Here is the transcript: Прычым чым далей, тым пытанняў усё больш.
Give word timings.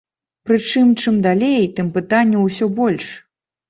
Прычым 0.45 0.87
чым 1.03 1.21
далей, 1.27 1.63
тым 1.79 1.95
пытанняў 2.01 2.51
усё 2.51 2.75
больш. 2.83 3.05